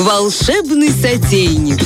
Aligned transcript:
Волшебный 0.00 0.88
сотейник. 0.88 1.78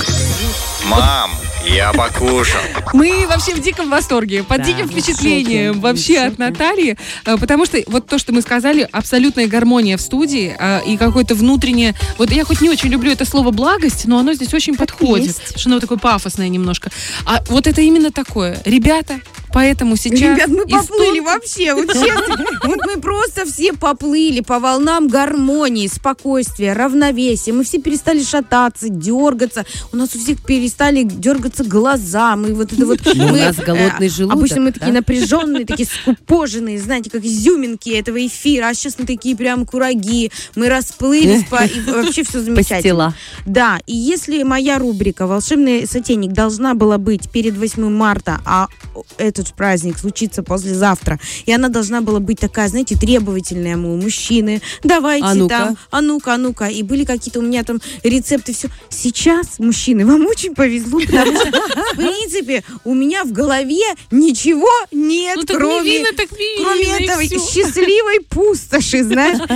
Мам, 0.86 1.32
я 1.66 1.92
покушал. 1.92 2.60
Мы 2.92 3.26
вообще 3.26 3.56
в 3.56 3.60
диком 3.60 3.90
восторге, 3.90 4.44
под 4.44 4.58
Да, 4.58 4.64
диким 4.64 4.88
впечатлением 4.88 5.74
шоке, 5.74 5.80
вообще 5.80 6.18
от. 6.20 6.38
Натальи, 6.38 6.96
э, 7.26 7.36
потому 7.36 7.66
что 7.66 7.78
вот 7.88 8.06
то, 8.06 8.18
что 8.18 8.32
мы 8.32 8.40
сказали, 8.40 8.88
абсолютная 8.92 9.48
гармония 9.48 9.96
в 9.96 10.00
студии 10.00 10.54
э, 10.56 10.82
и 10.86 10.96
какое-то 10.96 11.34
внутреннее... 11.34 11.96
Вот 12.16 12.30
я 12.30 12.44
хоть 12.44 12.60
не 12.60 12.70
очень 12.70 12.88
люблю 12.88 13.10
это 13.10 13.24
слово 13.24 13.50
«благость», 13.50 14.04
но 14.06 14.20
оно 14.20 14.32
здесь 14.32 14.54
очень 14.54 14.76
подходит, 14.76 15.26
есть. 15.26 15.58
что 15.58 15.68
оно 15.70 15.80
такое 15.80 15.98
пафосное 15.98 16.48
немножко. 16.48 16.92
А 17.26 17.42
вот 17.48 17.66
это 17.66 17.80
именно 17.80 18.12
такое. 18.12 18.60
Ребята, 18.64 19.18
поэтому 19.54 19.96
сейчас... 19.96 20.20
Ребят, 20.20 20.48
мы 20.48 20.66
поплыли 20.66 21.20
тон- 21.20 21.24
вообще, 21.24 21.74
вот 21.74 21.86
честно. 21.92 22.44
Вот 22.64 22.78
мы 22.86 23.00
просто 23.00 23.46
все 23.46 23.72
поплыли 23.72 24.40
по 24.40 24.58
волнам 24.58 25.06
гармонии, 25.08 25.86
спокойствия, 25.86 26.72
равновесия. 26.72 27.52
Мы 27.52 27.62
все 27.64 27.80
перестали 27.80 28.22
шататься, 28.22 28.88
дергаться. 28.88 29.64
У 29.92 29.96
нас 29.96 30.14
у 30.14 30.18
всех 30.18 30.42
перестали 30.44 31.04
дергаться 31.04 31.62
глаза. 31.64 32.36
Мы 32.36 32.52
вот 32.54 32.72
это 32.72 32.84
вот... 32.84 33.00
Ну, 33.14 33.26
у 33.26 33.28
мы, 33.28 33.38
нас 33.38 33.56
голодный 33.56 34.08
э, 34.08 34.10
желудок, 34.10 34.38
Обычно 34.38 34.60
мы 34.60 34.72
такие 34.72 34.92
да? 34.92 34.98
напряженные, 34.98 35.64
такие 35.64 35.88
скупоженные, 35.88 36.80
знаете, 36.80 37.10
как 37.10 37.24
изюминки 37.24 37.90
этого 37.90 38.26
эфира. 38.26 38.68
А 38.68 38.74
сейчас 38.74 38.98
мы 38.98 39.06
такие 39.06 39.36
прям 39.36 39.66
кураги. 39.66 40.32
Мы 40.56 40.68
расплылись, 40.68 41.44
по- 41.44 41.64
и 41.64 41.80
вообще 41.80 42.24
все 42.24 42.40
замечательно. 42.44 42.74
Пастила. 42.74 43.14
Да, 43.46 43.78
и 43.86 43.94
если 43.94 44.42
моя 44.42 44.78
рубрика 44.78 45.28
«Волшебный 45.28 45.86
сотейник» 45.86 46.32
должна 46.32 46.74
была 46.74 46.98
быть 46.98 47.30
перед 47.30 47.56
8 47.56 47.88
марта, 47.88 48.40
а 48.44 48.66
этот 49.44 49.54
праздник 49.54 49.98
случится 49.98 50.42
послезавтра, 50.42 51.18
и 51.46 51.52
она 51.52 51.68
должна 51.68 52.00
была 52.00 52.20
быть 52.20 52.40
такая, 52.40 52.68
знаете, 52.68 52.96
требовательная, 52.96 53.76
мол, 53.76 53.96
мужчины, 53.96 54.60
давайте 54.82 55.26
А 55.26 55.34
ну-ка. 55.34 55.54
там, 55.54 55.78
а 55.90 56.00
ну-ка, 56.00 56.34
а 56.34 56.38
ну-ка, 56.38 56.66
и 56.66 56.82
были 56.82 57.04
какие-то 57.04 57.40
у 57.40 57.42
меня 57.42 57.62
там 57.62 57.80
рецепты, 58.02 58.52
все. 58.52 58.68
Сейчас, 58.88 59.58
мужчины, 59.58 60.06
вам 60.06 60.26
очень 60.26 60.54
повезло, 60.54 61.00
потому 61.00 61.36
что, 61.36 61.50
в 61.50 61.96
принципе, 61.96 62.64
у 62.84 62.94
меня 62.94 63.24
в 63.24 63.32
голове 63.32 63.84
ничего 64.10 64.70
нет, 64.90 65.36
Ну 65.36 65.44
кроме... 65.46 65.90
не 65.90 65.98
видно, 65.98 66.08
видно. 66.22 66.64
Кроме 66.64 67.04
этого 67.04 67.22
счастливой 67.22 68.20
пустоши, 68.28 69.04
знаешь. 69.04 69.38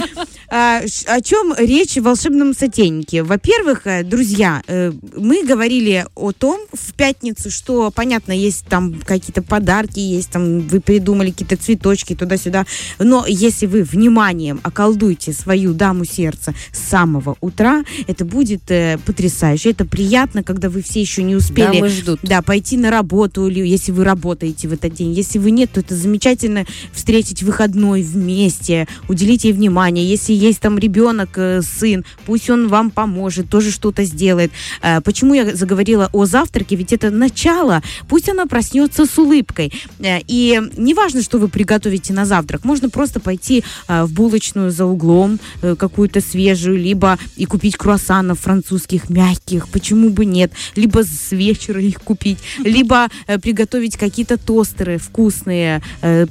А, 0.50 0.80
О 1.06 1.20
чем 1.20 1.54
речь 1.58 1.96
в 1.96 2.02
волшебном 2.02 2.54
сотейнике? 2.54 3.22
Во-первых, 3.22 3.86
э, 3.86 4.02
друзья, 4.02 4.62
э, 4.66 4.92
мы 5.14 5.44
говорили 5.44 6.06
о 6.14 6.32
том 6.32 6.58
в 6.72 6.94
пятницу, 6.94 7.50
что, 7.50 7.90
понятно, 7.90 8.32
есть 8.32 8.64
там 8.66 8.94
какие-то 8.94 9.42
подарки, 9.42 9.77
есть 10.00 10.30
там, 10.30 10.60
вы 10.60 10.80
придумали 10.80 11.30
какие-то 11.30 11.56
цветочки 11.56 12.14
туда-сюда, 12.14 12.66
но 12.98 13.24
если 13.26 13.66
вы 13.66 13.82
вниманием 13.82 14.60
околдуете 14.62 15.32
свою 15.32 15.72
даму 15.72 16.04
сердца 16.04 16.54
с 16.72 16.78
самого 16.88 17.36
утра, 17.40 17.84
это 18.06 18.24
будет 18.24 18.70
э, 18.70 18.98
потрясающе, 19.04 19.70
это 19.70 19.84
приятно, 19.84 20.42
когда 20.42 20.68
вы 20.68 20.82
все 20.82 21.00
еще 21.00 21.22
не 21.22 21.36
успели 21.36 21.78
Дамы 21.78 21.88
ждут. 21.88 22.20
да, 22.22 22.42
пойти 22.42 22.76
на 22.76 22.90
работу, 22.90 23.46
или 23.48 23.66
если 23.66 23.92
вы 23.92 24.04
работаете 24.04 24.68
в 24.68 24.72
этот 24.72 24.94
день. 24.94 25.12
Если 25.12 25.38
вы 25.38 25.50
нет, 25.50 25.72
то 25.72 25.80
это 25.80 25.94
замечательно 25.94 26.64
встретить 26.92 27.42
выходной 27.42 28.02
вместе, 28.02 28.86
уделить 29.08 29.44
ей 29.44 29.52
внимание. 29.52 30.08
Если 30.08 30.32
есть 30.32 30.60
там 30.60 30.78
ребенок, 30.78 31.30
э, 31.36 31.62
сын, 31.62 32.04
пусть 32.26 32.50
он 32.50 32.68
вам 32.68 32.90
поможет, 32.90 33.48
тоже 33.48 33.70
что-то 33.70 34.04
сделает. 34.04 34.50
Э, 34.82 35.00
Почему 35.00 35.34
я 35.34 35.54
заговорила 35.54 36.10
о 36.12 36.26
завтраке? 36.26 36.76
Ведь 36.76 36.92
это 36.92 37.10
начало. 37.10 37.82
Пусть 38.08 38.28
она 38.28 38.46
проснется 38.46 39.06
с 39.06 39.18
улыбкой. 39.18 39.67
Э, 40.00 40.18
И 40.26 40.60
не 40.76 40.94
важно, 40.94 41.22
что 41.22 41.38
вы 41.38 41.48
приготовите 41.48 42.12
на 42.12 42.24
завтрак. 42.24 42.64
Можно 42.64 42.90
просто 42.90 43.20
пойти 43.20 43.64
э, 43.88 44.04
в 44.04 44.12
булочную 44.12 44.70
за 44.70 44.84
углом, 44.84 45.38
э, 45.62 45.74
какую-то 45.76 46.20
свежую, 46.20 46.78
либо 46.78 47.18
и 47.36 47.44
купить 47.44 47.76
круассанов 47.76 48.40
французских 48.40 49.10
мягких. 49.10 49.68
Почему 49.68 50.10
бы 50.10 50.24
нет? 50.24 50.52
Либо 50.76 51.02
с 51.04 51.32
вечера 51.32 51.80
их 51.80 52.00
купить, 52.00 52.38
либо 52.58 53.08
приготовить 53.42 53.96
какие-то 53.96 54.36
тостеры 54.36 54.98
вкусные, 54.98 55.82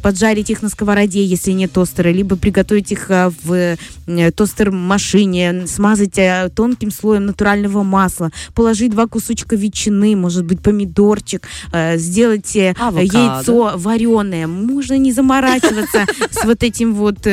поджарить 0.02 0.50
их 0.50 0.62
на 0.62 0.70
сковороде, 0.70 1.24
если 1.24 1.52
нет 1.52 1.72
тостера, 1.72 2.10
либо 2.10 2.36
приготовить 2.36 2.92
их 2.92 3.10
в 3.10 3.78
тостер-машине, 4.36 5.68
смазать 5.68 6.20
тонким 6.56 6.92
слоем 6.92 7.26
натурального 7.26 7.84
масла, 7.84 8.32
положить 8.54 8.92
два 8.92 9.08
кусочка 9.08 9.56
ветчины, 9.56 10.16
может 10.16 10.46
быть, 10.46 10.62
помидорчик, 10.62 11.48
сделать 11.96 12.56
Авокадо. 12.80 13.17
Яйцо 13.18 13.74
вареное. 13.76 14.48
Можно 14.48 14.98
не 14.98 15.12
заморачиваться 15.12 16.06
с 16.32 16.46
вот 16.46 16.64
этим 16.64 16.94
вот... 16.94 17.28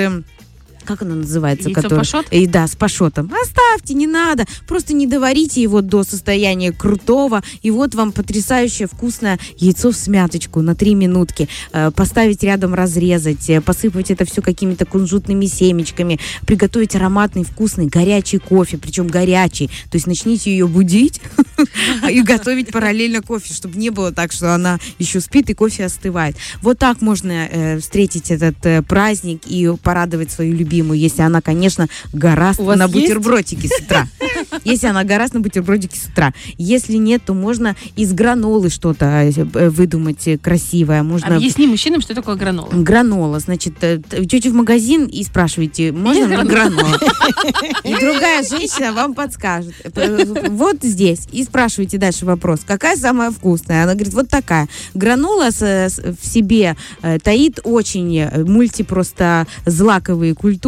как 0.85 1.03
оно 1.03 1.15
называется? 1.17 1.69
Яйцо 1.69 1.83
которое- 1.83 1.99
пашот? 2.01 2.27
И 2.31 2.47
да, 2.47 2.67
с 2.67 2.77
пашотом. 2.77 3.31
Оставьте, 3.43 3.95
не 3.95 4.07
надо. 4.07 4.45
Просто 4.69 4.95
не 4.95 5.07
доварите 5.07 5.63
его 5.63 5.81
до 5.81 6.05
состояния 6.05 6.73
крутого. 6.73 7.43
И 7.63 7.71
вот 7.71 7.95
вам 7.95 8.13
потрясающее 8.13 8.87
вкусное 8.87 9.39
яйцо 9.57 9.91
в 9.91 9.97
смяточку 9.97 10.61
на 10.61 10.75
3 10.75 10.95
минутки. 10.95 11.49
Э, 11.73 11.91
Поставить 11.91 12.43
рядом, 12.43 12.75
разрезать, 12.75 13.49
э, 13.51 13.61
посыпать 13.61 14.11
это 14.11 14.25
все 14.25 14.43
какими-то 14.43 14.85
кунжутными 14.85 15.47
семечками, 15.47 16.19
приготовить 16.47 16.95
ароматный, 16.97 17.45
вкусный, 17.45 17.87
горячий 17.87 18.39
кофе, 18.39 18.79
причем 18.79 19.07
горячий. 19.09 19.69
То 19.91 19.97
есть 19.97 20.07
начните 20.07 20.51
ее 20.51 20.67
будить 20.67 21.21
и 22.11 22.23
готовить 22.23 22.73
параллельно 22.73 23.23
кофе, 23.23 23.55
чтобы 23.55 23.79
не 23.79 23.91
было 23.91 24.13
так, 24.13 24.33
что 24.33 24.55
она 24.55 24.79
еще 24.99 25.21
спит 25.21 25.51
и 25.51 25.55
кофе 25.55 25.85
остывает. 25.87 26.37
Вот 26.63 26.79
так 26.79 27.01
можно 27.01 27.49
э, 27.51 27.79
встретить 27.79 28.31
этот 28.31 28.87
праздник 28.87 29.43
и 29.47 29.73
порадовать 29.83 30.31
свою 30.31 30.55
любимую, 30.55 30.74
если 30.83 31.23
она, 31.23 31.41
конечно, 31.41 31.89
гораст 32.13 32.61
на 32.61 32.89
бутербродики 32.89 33.67
с 33.67 33.81
утра. 33.81 34.09
Если 34.65 34.87
она 34.87 35.05
гораст 35.05 35.35
на 35.35 35.41
бутербродики 35.41 35.97
с 35.97 36.07
утра. 36.07 36.33
Если 36.59 36.97
нет, 36.97 37.23
то 37.25 37.35
можно 37.35 37.77
из 37.97 38.13
гранолы 38.13 38.71
что-то 38.71 39.07
э, 39.07 39.69
выдумать 39.69 40.27
э, 40.27 40.39
красивое. 40.39 41.03
Можно 41.03 41.37
Объясни 41.37 41.67
мужчинам, 41.67 42.01
что 42.01 42.15
такое 42.15 42.37
гранола. 42.37 42.69
Гранола, 42.73 43.39
значит, 43.39 43.75
э, 43.83 44.01
идете 44.13 44.51
в 44.51 44.55
магазин 44.55 45.07
и 45.07 45.23
спрашиваете, 45.25 45.93
можно 45.93 46.27
мне 46.27 46.45
гранола? 46.45 46.99
И 47.85 47.95
другая 47.95 48.43
женщина 48.43 48.93
вам 48.93 49.15
подскажет. 49.15 49.75
Э, 49.95 50.25
Вот 50.49 50.79
здесь. 50.83 51.27
И 51.33 51.45
спрашиваете 51.45 51.99
дальше 51.99 52.25
вопрос, 52.25 52.61
какая 52.67 52.97
самая 52.97 53.31
вкусная? 53.31 53.85
Она 53.85 53.95
говорит, 53.95 54.15
вот 54.15 54.29
такая. 54.29 54.69
Гранола 54.95 55.51
в 55.51 56.27
себе 56.27 56.77
э, 57.03 57.19
таит 57.19 57.61
очень 57.65 58.17
э, 58.19 58.45
мульти 58.45 58.83
просто 58.83 59.47
злаковые 59.67 60.35
культуры, 60.35 60.64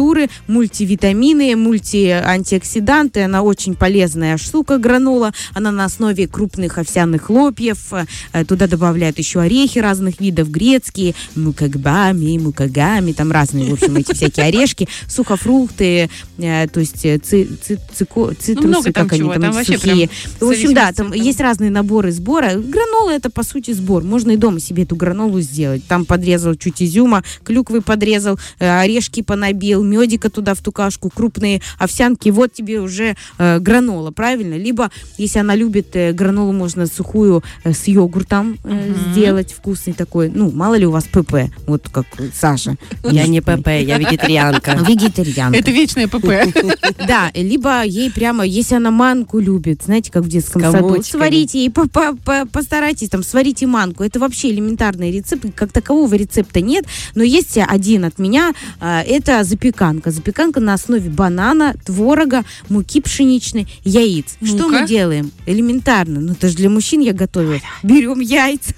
мультивитамины, 0.47 1.55
мультиантиоксиданты. 1.55 3.21
Она 3.23 3.41
очень 3.43 3.75
полезная 3.75 4.37
штука 4.37 4.77
гранола. 4.77 5.33
Она 5.53 5.71
на 5.71 5.85
основе 5.85 6.27
крупных 6.27 6.77
овсяных 6.77 7.23
хлопьев. 7.23 7.93
Э, 8.33 8.45
Туда 8.45 8.67
добавляют 8.67 9.17
еще 9.19 9.41
орехи 9.41 9.79
разных 9.79 10.19
видов, 10.21 10.49
грецкие, 10.49 11.15
мукагбами, 11.35 12.37
мукагами, 12.37 13.11
там 13.13 13.31
разные, 13.31 13.69
в 13.69 13.73
общем, 13.73 13.95
эти 13.97 14.13
всякие 14.13 14.45
орешки, 14.47 14.87
сухофрукты, 15.07 16.09
э, 16.37 16.67
то 16.67 16.79
есть 16.79 17.05
э, 17.05 17.17
ци- 17.17 17.47
ци- 17.61 17.79
цико- 17.93 18.33
цитрусы, 18.35 18.91
там 18.91 19.03
как 19.05 19.13
они 19.13 19.19
чего, 19.21 19.33
там, 19.33 19.41
там 19.41 19.53
сухие. 19.65 20.09
В 20.39 20.49
общем, 20.49 20.73
да, 20.73 20.91
там 20.93 21.13
есть 21.13 21.39
разные 21.41 21.71
наборы 21.71 22.11
сбора. 22.11 22.53
Гранола 22.55 23.11
это, 23.11 23.29
по 23.29 23.43
сути, 23.43 23.71
сбор. 23.71 24.03
Можно 24.03 24.31
и 24.31 24.37
дома 24.37 24.59
себе 24.59 24.83
эту 24.83 24.95
гранолу 24.95 25.41
сделать. 25.41 25.83
Там 25.87 26.05
подрезал 26.05 26.55
чуть 26.55 26.81
изюма, 26.81 27.23
клюквы 27.43 27.81
подрезал, 27.81 28.39
орешки 28.59 29.21
понабил, 29.21 29.83
медика 29.87 30.29
туда 30.29 30.53
в 30.53 30.59
ту 30.61 30.71
кашку, 30.71 31.09
крупные 31.09 31.61
овсянки. 31.79 32.29
Вот 32.29 32.53
тебе 32.53 32.79
уже 32.81 33.15
э, 33.37 33.59
гранола, 33.59 34.11
правильно? 34.11 34.55
Либо, 34.55 34.91
если 35.17 35.39
она 35.39 35.55
любит 35.55 35.95
э, 35.95 36.11
гранолу, 36.13 36.51
можно 36.53 36.85
сухую 36.87 37.43
э, 37.63 37.73
с 37.73 37.87
йогуртом 37.87 38.57
э, 38.63 38.67
Мгм. 38.87 39.11
сделать, 39.13 39.51
вкусный 39.53 39.93
такой. 39.93 40.29
Ну, 40.33 40.51
мало 40.51 40.75
ли 40.75 40.85
у 40.85 40.91
вас 40.91 41.05
ПП, 41.05 41.49
вот 41.65 41.87
как 41.91 42.05
Саша. 42.33 42.75
Я 43.03 43.27
не 43.27 43.41
ПП, 43.41 43.67
я 43.67 43.97
вегетарианка. 43.97 44.77
Вегетарианка. 44.87 45.57
Это 45.59 45.71
вечное 45.71 46.07
ПП. 46.07 46.27
Да, 47.07 47.31
либо 47.33 47.83
ей 47.85 48.11
прямо, 48.11 48.45
если 48.45 48.75
она 48.75 48.91
манку 48.91 49.39
любит, 49.39 49.83
знаете, 49.83 50.11
как 50.11 50.23
в 50.23 50.29
детском 50.29 50.61
саду, 50.61 51.01
сварите 51.03 51.59
ей, 51.59 51.69
по- 51.71 51.87
по- 51.87 52.15
по- 52.15 52.45
постарайтесь 52.45 53.09
там, 53.09 53.23
сварите 53.23 53.65
манку. 53.67 54.03
Это 54.03 54.19
вообще 54.19 54.49
элементарный 54.51 55.11
рецепт, 55.11 55.45
как 55.55 55.71
такового 55.71 56.13
рецепта 56.15 56.59
нет, 56.61 56.85
но 57.15 57.23
есть 57.23 57.57
один 57.57 58.05
от 58.05 58.19
меня, 58.19 58.53
а, 58.79 59.01
это 59.03 59.43
запеканка. 59.77 60.11
Запеканка 60.11 60.59
на 60.59 60.73
основе 60.73 61.09
банана, 61.09 61.75
творога, 61.85 62.43
муки 62.69 62.99
пшеничной, 63.01 63.67
яиц. 63.83 64.37
Что 64.43 64.63
Ну-ка. 64.63 64.81
мы 64.81 64.87
делаем? 64.87 65.31
Элементарно, 65.45 66.19
ну 66.19 66.33
это 66.33 66.49
же 66.49 66.55
для 66.55 66.69
мужчин 66.69 67.01
я 67.01 67.13
готовила. 67.13 67.59
Берем 67.83 68.19
яйца, 68.19 68.73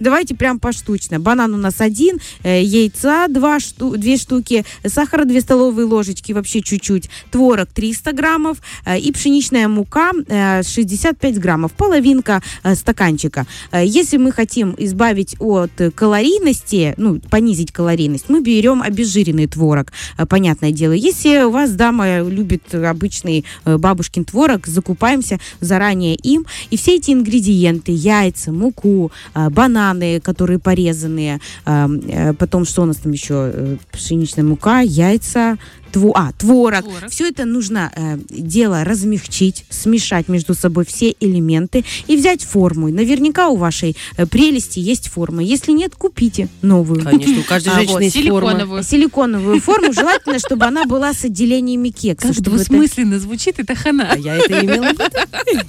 Давайте 0.00 0.34
прям 0.34 0.58
поштучно. 0.58 1.20
Банан 1.20 1.54
у 1.54 1.58
нас 1.58 1.80
один, 1.80 2.18
э, 2.42 2.62
яйца 2.62 3.26
два 3.28 3.60
шту, 3.60 3.96
две 3.96 4.16
штуки, 4.16 4.64
сахара 4.86 5.24
две 5.24 5.40
столовые 5.40 5.86
ложечки, 5.86 6.32
вообще 6.32 6.62
чуть-чуть, 6.62 7.10
творог 7.30 7.68
300 7.72 8.12
граммов 8.12 8.58
э, 8.84 8.98
и 8.98 9.12
пшеничная 9.12 9.68
мука 9.68 10.12
э, 10.28 10.62
65 10.62 11.38
граммов, 11.38 11.72
половинка 11.72 12.42
э, 12.62 12.74
стаканчика. 12.74 13.46
Э, 13.70 13.84
Если 13.84 14.16
мы 14.16 14.32
хотим 14.32 14.74
избавить 14.78 15.36
от 15.38 15.70
э, 15.80 15.90
калорийности, 15.90 16.94
ну, 16.96 17.20
понизить 17.30 17.72
калорийность, 17.72 18.28
мы 18.28 18.40
берем 18.42 18.82
обезжиренный 18.82 19.46
творог, 19.46 19.92
э, 20.18 20.26
понятное 20.26 20.72
дело. 20.72 20.92
Если 20.92 21.42
у 21.44 21.50
вас 21.50 21.72
дама 21.72 22.20
любит 22.22 22.74
обычный 22.74 23.44
э, 23.64 23.76
бабушкин 23.76 24.24
творог, 24.24 24.66
закупаемся 24.66 25.38
заранее 25.60 26.14
им. 26.14 26.46
И 26.70 26.76
все 26.76 26.96
эти 26.96 27.10
ингредиенты, 27.12 27.92
яйца, 27.92 28.52
муку, 28.52 29.10
э, 29.34 29.50
бананы, 29.52 30.20
которые 30.20 30.58
порезанные, 30.58 31.40
э, 31.66 32.34
потом 32.38 32.64
что 32.64 32.82
у 32.82 32.86
нас 32.86 32.96
там 32.96 33.12
еще, 33.12 33.52
Э, 33.52 33.76
пшеничная 33.90 34.44
мука, 34.44 34.80
яйца, 34.80 35.58
тво- 35.92 36.12
а, 36.14 36.32
творог. 36.32 36.82
Творог. 36.84 37.10
Все 37.10 37.28
это 37.28 37.44
нужно 37.44 37.92
э, 37.94 38.18
дело 38.28 38.84
размягчить, 38.84 39.64
смешать 39.70 40.28
между 40.28 40.54
собой 40.54 40.84
все 40.84 41.14
элементы 41.20 41.84
и 42.06 42.16
взять 42.16 42.42
форму. 42.44 42.88
Наверняка 42.88 43.48
у 43.48 43.56
вашей 43.56 43.96
э, 44.16 44.26
прелести 44.26 44.78
есть 44.78 45.08
форма. 45.08 45.42
Если 45.42 45.72
нет, 45.72 45.94
купите 45.96 46.48
новую. 46.62 47.02
Конечно, 47.04 47.40
у 47.40 47.44
каждой 47.44 47.68
А, 47.72 47.76
женщины 47.76 47.92
вот, 47.94 48.02
есть 48.02 48.16
форма. 48.28 48.40
Силиконовую. 48.50 48.82
Силиконовую 48.82 49.60
форму, 49.60 49.92
желательно, 49.92 50.38
чтобы 50.38 50.64
она 50.66 50.84
была 50.84 51.12
с 51.14 51.24
отделениями 51.24 51.88
кекса. 51.90 52.28
Как 52.28 52.36
чтобы 52.36 52.56
это- 52.56 52.66
двусмысленно 52.66 53.18
звучит, 53.18 53.58
это 53.58 53.74
хана. 53.74 54.08
А 54.12 54.16
я 54.18 54.36
это 54.36 54.60
имела 54.64 54.84
в 54.86 54.92
виду. 54.92 55.64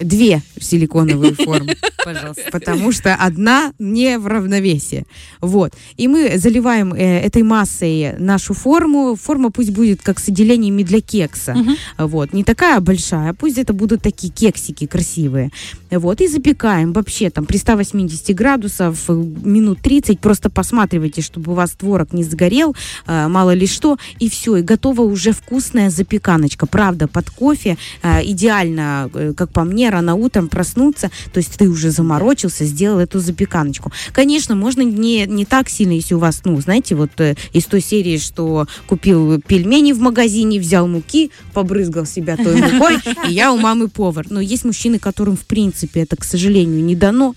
Две 0.00 0.42
силиконовые 0.60 1.34
формы. 1.34 1.76
Пожалуйста. 2.04 2.42
потому 2.52 2.92
что 2.92 3.14
одна 3.14 3.72
не 3.78 4.18
в 4.18 4.26
равновесии. 4.26 5.04
Вот. 5.40 5.72
И 5.96 6.06
мы 6.08 6.38
заливаем 6.38 6.94
э, 6.94 7.20
этой 7.20 7.42
массой 7.42 8.16
нашу 8.18 8.54
форму. 8.54 9.16
Форма 9.20 9.50
пусть 9.50 9.67
будет 9.70 10.02
как 10.02 10.18
с 10.18 10.28
отделениями 10.28 10.82
для 10.82 11.00
кекса. 11.00 11.56
Вот. 11.96 12.32
Не 12.32 12.44
такая 12.44 12.80
большая, 12.80 13.32
пусть 13.34 13.58
это 13.58 13.72
будут 13.72 14.02
такие 14.02 14.32
кексики 14.32 14.86
красивые. 14.86 15.50
Вот. 15.90 16.20
И 16.20 16.28
запекаем 16.28 16.92
вообще 16.92 17.30
там 17.30 17.46
при 17.46 17.56
180 17.56 18.34
градусов 18.34 19.04
э, 19.08 19.12
минут 19.12 19.80
30. 19.80 20.20
Просто 20.20 20.50
посматривайте, 20.50 21.22
чтобы 21.22 21.52
у 21.52 21.54
вас 21.54 21.70
творог 21.70 22.12
не 22.12 22.24
сгорел, 22.24 22.76
э, 23.06 23.28
мало 23.28 23.54
ли 23.54 23.66
что. 23.66 23.96
И 24.18 24.28
все. 24.28 24.56
И 24.56 24.62
готова 24.62 25.02
уже 25.02 25.32
вкусная 25.32 25.90
запеканочка. 25.90 26.66
Правда, 26.66 27.08
под 27.08 27.30
кофе 27.30 27.78
э, 28.02 28.24
идеально, 28.24 29.10
как 29.36 29.50
по 29.50 29.64
мне, 29.64 29.90
рано 29.90 30.14
утром 30.14 30.48
проснуться. 30.48 31.10
То 31.32 31.38
есть 31.38 31.56
ты 31.56 31.68
уже 31.68 31.90
заморочился, 31.90 32.64
сделал 32.64 32.98
эту 32.98 33.20
запеканочку. 33.20 33.92
Конечно, 34.12 34.54
можно 34.54 34.82
не, 34.82 35.26
не 35.26 35.44
так 35.44 35.68
сильно, 35.68 35.92
если 35.92 36.14
у 36.14 36.18
вас, 36.18 36.42
ну, 36.44 36.60
знаете, 36.60 36.94
вот 36.94 37.10
из 37.52 37.64
той 37.64 37.80
серии, 37.80 38.18
что 38.18 38.66
купил 38.86 39.40
пельмени 39.58 39.92
в 39.92 40.00
магазине, 40.00 40.60
взял 40.60 40.86
муки, 40.86 41.30
побрызгал 41.52 42.06
себя 42.06 42.36
той 42.36 42.56
мукой, 42.72 42.96
и 43.28 43.32
я 43.32 43.52
у 43.52 43.56
мамы 43.58 43.88
повар. 43.88 44.26
Но 44.30 44.40
есть 44.40 44.64
мужчины, 44.64 44.98
которым, 44.98 45.36
в 45.36 45.44
принципе, 45.46 46.00
это, 46.02 46.16
к 46.16 46.24
сожалению, 46.24 46.84
не 46.84 46.94
дано. 46.94 47.34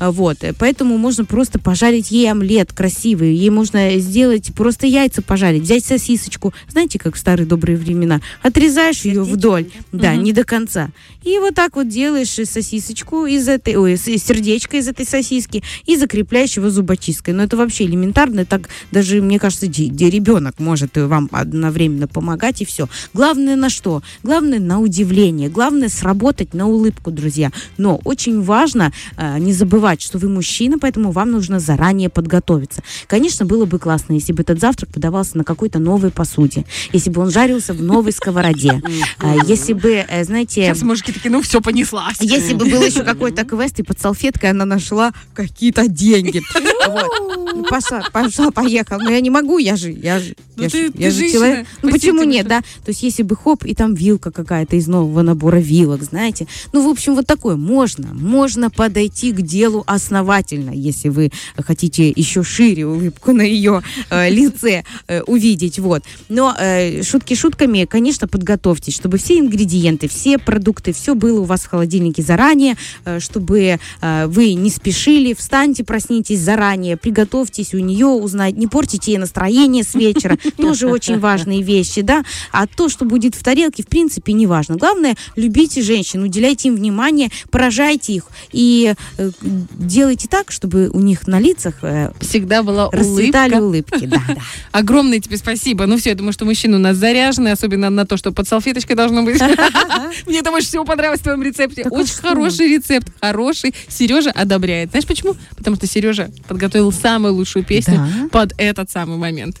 Вот, 0.00 0.38
э, 0.42 0.54
поэтому 0.58 0.96
можно 0.96 1.24
просто 1.24 1.58
пожарить 1.58 2.10
ей 2.10 2.30
омлет 2.30 2.72
красивый, 2.72 3.34
ей 3.34 3.50
можно 3.50 3.98
сделать 3.98 4.52
просто 4.54 4.86
яйца 4.86 5.22
пожарить, 5.22 5.62
взять 5.62 5.84
сосисочку, 5.84 6.54
знаете, 6.68 6.98
как 6.98 7.16
в 7.16 7.18
старые 7.18 7.46
добрые 7.46 7.76
времена, 7.76 8.20
отрезаешь 8.42 9.02
ее 9.02 9.22
вдоль, 9.22 9.66
да, 9.92 10.14
не 10.14 10.32
до 10.32 10.44
конца, 10.44 10.90
и 11.24 11.38
вот 11.38 11.54
так 11.54 11.76
вот 11.76 11.88
делаешь 11.88 12.28
сосисочку 12.28 13.26
из 13.26 13.48
этой, 13.48 13.76
ой, 13.76 13.96
сердечко 13.96 14.76
из 14.76 14.88
этой 14.88 15.04
сосиски 15.04 15.62
и 15.84 15.96
закрепляешь 15.96 16.56
его 16.56 16.70
зубочисткой. 16.70 17.34
Но 17.34 17.42
это 17.42 17.56
вообще 17.56 17.84
элементарно, 17.84 18.44
так 18.44 18.68
даже, 18.92 19.20
мне 19.20 19.38
кажется, 19.38 19.66
де- 19.66 19.88
де- 19.88 20.10
ребенок 20.10 20.58
может 20.60 20.96
вам 20.96 21.28
одновременно 21.58 22.06
помогать 22.06 22.62
и 22.62 22.64
все. 22.64 22.88
Главное 23.12 23.56
на 23.56 23.68
что? 23.68 24.02
Главное 24.22 24.60
на 24.60 24.80
удивление, 24.80 25.48
главное 25.48 25.88
сработать 25.88 26.54
на 26.54 26.66
улыбку, 26.66 27.10
друзья. 27.10 27.50
Но 27.76 28.00
очень 28.04 28.42
важно 28.42 28.92
э, 29.16 29.38
не 29.38 29.52
забывать, 29.52 30.00
что 30.00 30.18
вы 30.18 30.28
мужчина, 30.28 30.78
поэтому 30.78 31.10
вам 31.10 31.32
нужно 31.32 31.60
заранее 31.60 32.08
подготовиться. 32.08 32.82
Конечно, 33.06 33.44
было 33.44 33.64
бы 33.66 33.78
классно, 33.78 34.14
если 34.14 34.32
бы 34.32 34.42
этот 34.42 34.60
завтрак 34.60 34.90
подавался 34.90 35.36
на 35.36 35.44
какой-то 35.44 35.78
новой 35.78 36.10
посуде, 36.10 36.64
если 36.92 37.10
бы 37.10 37.20
он 37.22 37.30
жарился 37.30 37.74
в 37.74 37.82
новой 37.82 38.12
сковороде, 38.12 38.80
А, 39.18 39.34
если 39.46 39.72
бы, 39.72 40.04
э, 40.08 40.24
знаете... 40.24 40.62
Сейчас 40.62 40.82
мужики 40.82 41.12
такие, 41.12 41.30
ну 41.30 41.42
все, 41.42 41.60
понеслась. 41.60 42.18
Если 42.20 42.54
бы 42.54 42.66
был 42.66 42.82
еще 42.82 43.02
какой-то 43.02 43.44
квест, 43.44 43.78
и 43.80 43.82
под 43.82 44.00
салфеткой 44.00 44.50
она 44.50 44.64
нашла 44.64 45.12
какие-то 45.34 45.88
деньги. 45.88 46.42
Ну, 46.54 47.64
Пошла, 47.64 48.02
пошла, 48.12 48.50
поехала. 48.50 48.98
Но 49.02 49.10
я 49.10 49.20
не 49.20 49.30
могу, 49.30 49.58
я 49.58 49.76
же, 49.76 49.90
я 49.90 50.20
же, 50.20 50.34
Ну 50.56 50.64
я 50.64 50.68
же, 50.68 50.90
человек. 51.38 51.66
Ну 51.82 51.90
почему 51.90 52.22
нет, 52.24 52.46
да? 52.46 52.60
То 52.60 52.88
есть 52.88 53.02
если 53.02 53.22
бы 53.22 53.36
хоп, 53.36 53.64
и 53.64 53.74
там 53.74 53.94
вилка 53.94 54.30
какая-то 54.30 54.76
из 54.76 54.86
нового 54.88 55.22
набора 55.22 55.58
вилок, 55.58 56.02
знаете. 56.02 56.46
Ну, 56.72 56.86
в 56.86 56.90
общем, 56.90 57.14
вот 57.14 57.26
такое. 57.26 57.56
Можно, 57.56 58.14
можно 58.14 58.70
подойти 58.70 59.32
к 59.32 59.42
делу 59.42 59.84
основательно, 59.86 60.70
если 60.70 61.08
вы 61.08 61.30
хотите 61.56 62.12
еще 62.14 62.42
шире 62.42 62.86
улыбку 62.86 63.32
на 63.32 63.42
ее 63.42 63.82
э, 64.10 64.30
лице 64.30 64.84
э, 65.06 65.22
увидеть, 65.22 65.78
вот. 65.78 66.02
Но 66.28 66.54
э, 66.58 67.02
шутки 67.02 67.34
шутками, 67.34 67.84
конечно, 67.84 68.28
подготовьтесь, 68.28 68.94
чтобы 68.94 69.18
все 69.18 69.38
ингредиенты, 69.38 70.08
все 70.08 70.38
продукты, 70.38 70.92
все 70.92 71.14
было 71.14 71.40
у 71.40 71.44
вас 71.44 71.62
в 71.62 71.68
холодильнике 71.68 72.22
заранее, 72.22 72.76
э, 73.04 73.20
чтобы 73.20 73.78
э, 74.00 74.26
вы 74.26 74.54
не 74.54 74.70
спешили, 74.70 75.34
встаньте, 75.34 75.84
проснитесь 75.84 76.40
заранее, 76.40 76.96
приготовьтесь 76.96 77.74
у 77.74 77.78
нее 77.78 78.06
узнать, 78.06 78.56
не 78.56 78.66
портите 78.66 79.12
ей 79.12 79.18
настроение 79.18 79.84
с 79.84 79.94
вечера, 79.94 80.38
тоже 80.56 80.88
очень 80.88 81.18
важные 81.28 81.62
вещи, 81.62 82.00
да, 82.02 82.24
а 82.52 82.66
то, 82.66 82.88
что 82.88 83.04
будет 83.04 83.34
в 83.34 83.42
тарелке, 83.42 83.82
в 83.82 83.86
принципе, 83.86 84.32
не 84.32 84.46
важно. 84.46 84.76
Главное, 84.76 85.14
любите 85.36 85.82
женщин, 85.82 86.22
уделяйте 86.22 86.68
им 86.68 86.76
внимание, 86.76 87.28
поражайте 87.50 88.12
их 88.14 88.24
и 88.52 88.94
э, 89.18 89.30
делайте 89.78 90.26
так, 90.28 90.50
чтобы 90.50 90.88
у 90.88 91.00
них 91.00 91.26
на 91.26 91.38
лицах 91.40 91.74
э, 91.82 92.12
Всегда 92.20 92.62
была 92.62 92.88
улыбка. 92.88 93.58
улыбки, 93.60 94.06
да. 94.06 94.22
Огромное 94.72 95.20
тебе 95.20 95.36
спасибо. 95.36 95.86
Ну 95.86 95.96
все, 95.98 96.10
я 96.10 96.14
думаю, 96.16 96.32
что 96.32 96.44
мужчины 96.44 96.76
у 96.76 96.80
нас 96.80 96.96
заряжены, 96.96 97.48
особенно 97.48 97.90
на 97.90 98.06
то, 98.06 98.16
что 98.16 98.32
под 98.32 98.48
салфеточкой 98.48 98.96
должно 98.96 99.22
быть. 99.22 99.40
Мне 100.26 100.38
это 100.40 100.50
больше 100.50 100.68
всего 100.68 100.84
понравилось 100.84 101.20
в 101.20 101.24
твоем 101.24 101.42
рецепте. 101.42 101.82
Очень 101.90 102.14
хороший 102.14 102.68
рецепт, 102.76 103.08
хороший. 103.20 103.74
Сережа 103.88 104.30
одобряет. 104.30 104.90
Знаешь 104.90 105.06
почему? 105.06 105.36
Потому 105.56 105.76
что 105.76 105.86
Сережа 105.86 106.30
подготовил 106.48 106.92
самую 106.92 107.34
лучшую 107.34 107.64
песню 107.64 107.96
Да. 107.98 108.28
под 108.30 108.54
этот 108.58 108.90
самый 108.90 109.18
момент. 109.18 109.56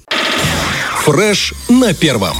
Фреш 1.08 1.54
на 1.70 1.94
первом. 1.94 2.36